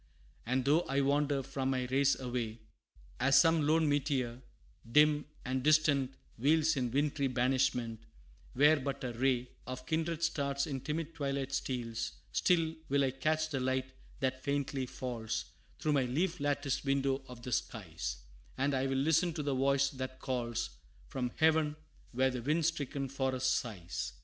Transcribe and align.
And 0.47 0.65
though 0.65 0.81
I 0.89 1.01
wander 1.01 1.43
from 1.43 1.69
my 1.69 1.85
race 1.85 2.19
away, 2.19 2.57
As 3.19 3.39
some 3.39 3.67
lone 3.67 3.87
meteor, 3.87 4.41
dim 4.91 5.25
and 5.45 5.61
distant, 5.61 6.15
wheels 6.39 6.75
In 6.75 6.89
wintry 6.89 7.27
banishment, 7.27 8.01
where 8.53 8.79
but 8.79 9.03
a 9.03 9.13
ray 9.13 9.51
Of 9.67 9.85
kindred 9.85 10.23
stars 10.23 10.65
in 10.65 10.81
timid 10.81 11.13
twilight 11.13 11.51
steals 11.51 12.13
Still 12.31 12.73
will 12.89 13.03
I 13.03 13.11
catch 13.11 13.49
the 13.49 13.59
light 13.59 13.91
that 14.21 14.43
faintly 14.43 14.87
falls 14.87 15.45
Through 15.77 15.93
my 15.93 16.05
leaf 16.05 16.39
latticed 16.39 16.83
window 16.83 17.21
of 17.27 17.43
the 17.43 17.51
skies, 17.51 18.23
And 18.57 18.73
I 18.73 18.87
will 18.87 18.97
listen 18.97 19.33
to 19.35 19.43
the 19.43 19.53
voice 19.53 19.89
that 19.89 20.17
calls 20.19 20.71
From 21.09 21.31
heaven, 21.35 21.75
where 22.11 22.31
the 22.31 22.41
wind 22.41 22.65
stricken 22.65 23.07
forest 23.07 23.55
sighs. 23.55 24.13